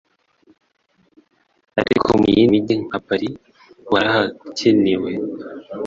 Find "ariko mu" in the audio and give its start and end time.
1.81-2.25